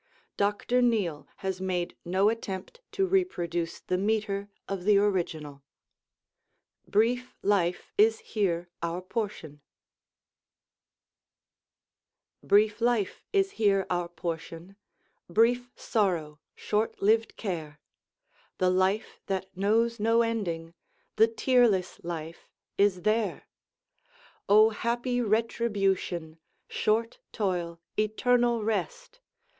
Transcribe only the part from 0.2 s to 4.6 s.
Dr. Neale has made no attempt to reproduce the metre